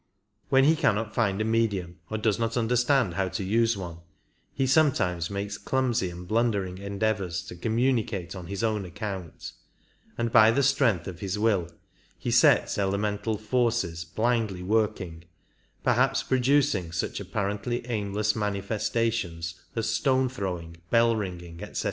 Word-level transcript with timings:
When 0.49 0.63
he 0.63 0.75
cannot 0.75 1.13
find 1.13 1.39
a 1.41 1.45
medium 1.45 1.99
or 2.09 2.17
does 2.17 2.39
not 2.39 2.57
understand 2.57 3.13
how 3.13 3.27
to 3.29 3.43
use 3.43 3.77
one 3.77 3.97
he 4.51 4.65
sometimes 4.65 5.29
makes 5.29 5.59
clumsy 5.59 6.09
and 6.09 6.27
blundering 6.27 6.79
endeavours 6.79 7.43
to 7.43 7.55
communicate 7.55 8.35
on 8.35 8.47
his 8.47 8.63
own 8.63 8.83
account, 8.83 9.51
and 10.17 10.31
by 10.31 10.49
the 10.49 10.63
strength 10.63 11.07
of 11.07 11.19
his 11.19 11.37
will 11.37 11.69
he 12.17 12.31
sets 12.31 12.79
elemental 12.79 13.37
forces 13.37 14.03
blindly 14.03 14.63
working, 14.63 15.25
perhaps 15.83 16.23
producing 16.23 16.91
such 16.91 17.19
apparently 17.19 17.85
aimless 17.87 18.35
manifestations 18.35 19.53
as 19.75 19.87
stone 19.87 20.29
throwing, 20.29 20.77
bell 20.89 21.15
ringing, 21.15 21.61
etc. 21.61 21.75